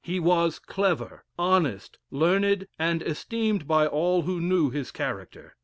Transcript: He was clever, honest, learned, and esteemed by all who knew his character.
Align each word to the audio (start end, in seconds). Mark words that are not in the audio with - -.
He 0.03 0.19
was 0.19 0.57
clever, 0.57 1.25
honest, 1.37 1.99
learned, 2.09 2.67
and 2.79 3.03
esteemed 3.03 3.67
by 3.67 3.85
all 3.85 4.23
who 4.23 4.41
knew 4.41 4.71
his 4.71 4.89
character. 4.89 5.55